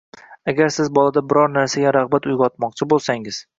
Agar 0.53 0.71
siz 0.75 0.89
bolada 0.99 1.23
biron 1.33 1.55
narsaga 1.59 1.93
rag‘bat 1.99 2.29
uyg‘otmoqchi 2.33 2.91
bo‘lsangiz 2.97 3.43